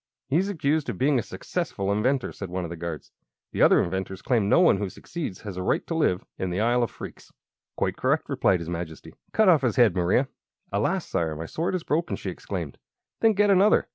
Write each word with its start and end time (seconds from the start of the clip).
"He's 0.29 0.49
accused 0.49 0.89
of 0.89 0.97
being 0.97 1.19
a 1.19 1.21
successful 1.21 1.91
inventor," 1.91 2.31
said 2.31 2.49
one 2.49 2.63
of 2.63 2.71
the 2.71 2.75
guards. 2.75 3.11
"The 3.51 3.61
other 3.61 3.83
inventors 3.83 4.23
claim 4.23 4.49
no 4.49 4.59
one 4.59 4.77
who 4.77 4.89
succeeds 4.89 5.41
has 5.41 5.57
a 5.57 5.61
right 5.61 5.85
to 5.85 5.93
live 5.93 6.25
in 6.39 6.49
the 6.49 6.59
Isle 6.59 6.81
of 6.81 6.91
Phreex." 6.91 7.31
"Quite 7.77 7.97
correct," 7.97 8.27
replied 8.27 8.61
his 8.61 8.67
Majesty. 8.67 9.13
"Cut 9.31 9.47
off 9.47 9.61
his 9.61 9.75
head, 9.75 9.95
Maria." 9.95 10.27
"Alas, 10.71 11.05
Sire! 11.07 11.35
my 11.35 11.45
sword 11.45 11.75
is 11.75 11.83
broken!" 11.83 12.15
she 12.15 12.31
exclaimed. 12.31 12.79
"Then 13.19 13.33
get 13.33 13.51
another." 13.51 13.89